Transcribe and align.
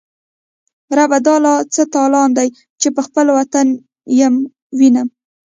ربه 0.97 1.17
دا 1.27 1.35
لا 1.43 1.53
څه 1.73 1.83
تالان 1.95 2.29
دی، 2.37 2.47
چی 2.79 2.87
به 2.95 3.01
خپل 3.07 3.25
وطن 3.37 3.67
یې 4.17 4.27
وینم 4.77 5.07